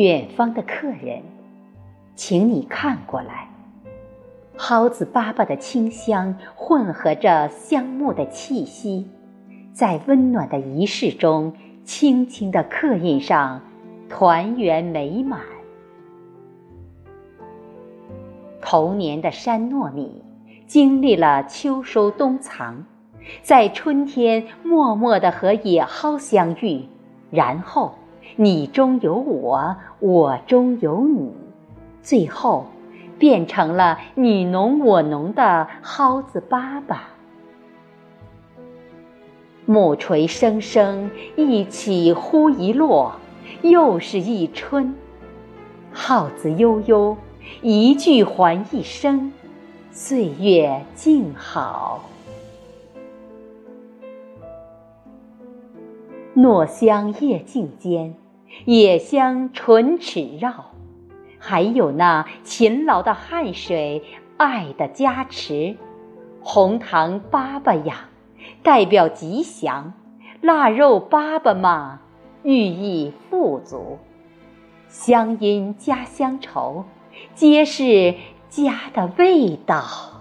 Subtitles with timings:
[0.00, 1.20] 远方的客人，
[2.14, 3.50] 请你看过来。
[4.56, 9.06] 蒿子粑粑的清香混合着香木的气息，
[9.74, 11.52] 在温暖的仪式中，
[11.84, 13.60] 轻轻地刻印上
[14.08, 15.42] 团圆美满。
[18.62, 20.24] 童年的山糯米，
[20.66, 22.86] 经历了秋收冬藏，
[23.42, 26.86] 在春天默默地和野蒿相遇，
[27.30, 27.94] 然后
[28.36, 31.32] 你中有我，我中有你，
[32.02, 32.66] 最后
[33.18, 36.96] 变成了你侬我侬的蒿子粑粑。
[39.66, 43.12] 木锤声声，一起忽一落，
[43.62, 44.94] 又是一春。
[45.92, 47.16] 号子悠悠。
[47.62, 49.32] 一句还一生，
[49.90, 52.04] 岁月静好。
[56.36, 58.14] 糯香夜静间，
[58.64, 60.66] 野香唇齿绕，
[61.38, 64.04] 还有那勤劳的汗水，
[64.36, 65.76] 爱的加持。
[66.42, 68.08] 红糖粑粑呀，
[68.62, 69.92] 代表吉祥；
[70.40, 72.00] 腊肉粑粑嘛，
[72.44, 73.98] 寓意富足。
[74.88, 76.84] 乡音家乡愁。
[77.34, 78.14] 皆是
[78.48, 80.19] 家的味道。